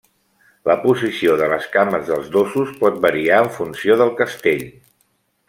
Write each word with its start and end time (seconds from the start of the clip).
La 0.69 0.75
posició 0.85 1.35
de 1.41 1.49
les 1.51 1.67
cames 1.75 2.07
dels 2.07 2.31
dosos 2.37 2.73
pot 2.81 2.99
variar 3.05 3.43
en 3.45 3.53
funció 3.59 4.01
del 4.01 4.15
castell. 4.23 4.67